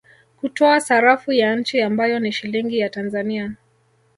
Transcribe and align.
Kutoa 0.39 0.79
sarafu 0.81 1.31
ya 1.31 1.55
nchi 1.55 1.81
ambayo 1.81 2.19
ni 2.19 2.31
Shilingi 2.31 2.79
ya 2.79 2.89
Tanzania 2.89 3.53